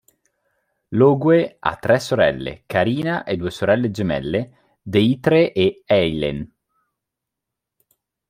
Logue 0.99 1.57
ha 1.59 1.75
tre 1.75 1.99
sorelle, 1.99 2.63
Karina 2.65 3.23
e 3.23 3.37
due 3.37 3.51
sorelle 3.51 3.91
gemelle, 3.91 4.79
Deirdre 4.81 5.51
e 5.53 5.83
Eileen. 5.85 6.51